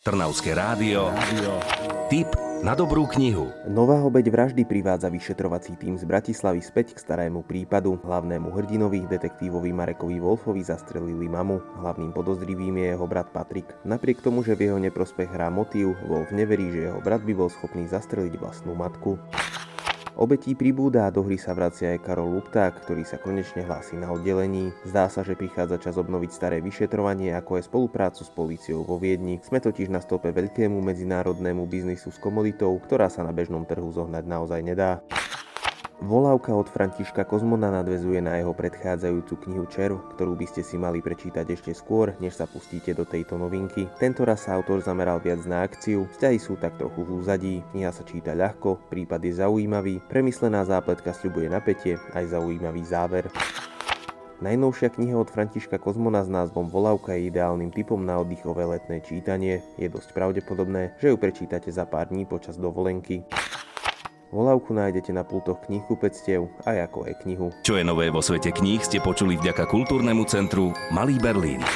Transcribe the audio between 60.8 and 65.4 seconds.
že ju prečítate za pár dní počas dovolenky. Volávku nájdete na